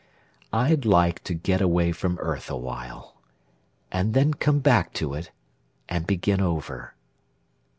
[0.55, 3.17] I'd like to get away from earth awhile
[3.91, 5.29] And then come back to it
[5.87, 6.95] and begin over.